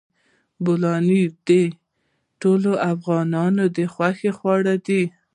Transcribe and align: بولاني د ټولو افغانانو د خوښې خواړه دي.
بولاني 0.65 1.23
د 1.47 1.49
ټولو 2.41 2.71
افغانانو 2.93 3.63
د 3.77 3.79
خوښې 3.93 4.31
خواړه 4.37 4.73
دي. 4.87 5.03